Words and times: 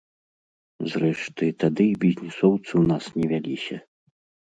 Зрэшты, 0.93 1.45
тады 1.63 1.85
і 1.89 1.97
бізнэсоўцы 2.05 2.65
ў 2.81 2.83
нас 2.93 3.03
не 3.19 3.27
вяліся. 3.33 3.77